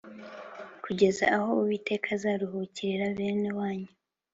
kugeza 0.83 1.23
aho 1.35 1.49
Uwiteka 1.61 2.07
azaruhurira 2.17 3.05
bene 3.17 3.49
wanyu 3.57 3.91